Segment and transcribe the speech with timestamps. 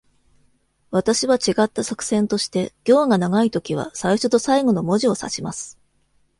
[0.89, 5.77] 私は違った作戦として、行が長いときは最初と最後の文字を指します。